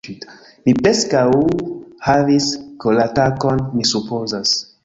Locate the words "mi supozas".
3.77-4.57